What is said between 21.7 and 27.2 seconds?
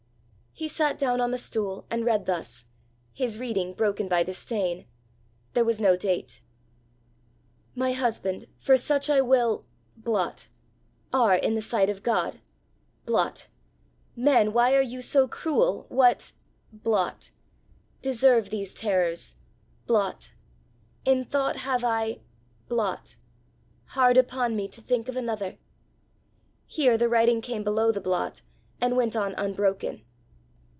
I blot hard upon me to think of another." Here the